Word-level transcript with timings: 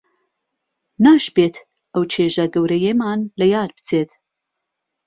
ناشبێت 1.05 1.55
ئەو 1.93 2.03
چێژە 2.11 2.45
گەورەیەمان 2.53 3.19
لە 3.39 3.45
یاد 3.53 3.71
بچێت 3.75 4.09